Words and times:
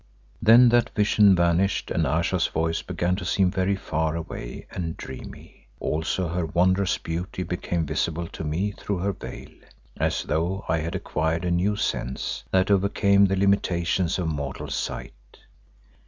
Then 0.41 0.69
that 0.69 0.89
vision 0.95 1.35
vanished 1.35 1.91
and 1.91 2.07
Ayesha's 2.07 2.47
voice 2.47 2.81
began 2.81 3.15
to 3.17 3.23
seem 3.23 3.51
very 3.51 3.75
far 3.75 4.15
away 4.15 4.65
and 4.71 4.97
dreamy, 4.97 5.67
also 5.79 6.27
her 6.27 6.43
wondrous 6.47 6.97
beauty 6.97 7.43
became 7.43 7.85
visible 7.85 8.25
to 8.29 8.43
me 8.43 8.71
through 8.71 8.97
her 8.97 9.13
veil, 9.13 9.49
as 9.97 10.23
though 10.23 10.65
I 10.67 10.79
had 10.79 10.95
acquired 10.95 11.45
a 11.45 11.51
new 11.51 11.75
sense 11.75 12.45
that 12.49 12.71
overcame 12.71 13.25
the 13.27 13.35
limitations 13.35 14.17
of 14.17 14.27
mortal 14.27 14.69
sight. 14.71 15.37